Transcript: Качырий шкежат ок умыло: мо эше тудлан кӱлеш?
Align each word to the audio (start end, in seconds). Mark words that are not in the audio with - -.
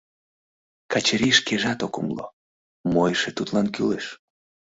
Качырий 0.91 1.35
шкежат 1.39 1.79
ок 1.85 1.95
умыло: 1.99 2.25
мо 2.91 3.03
эше 3.13 3.31
тудлан 3.37 3.67
кӱлеш? 3.75 4.05